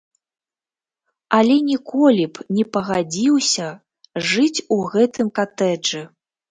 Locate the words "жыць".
4.33-4.59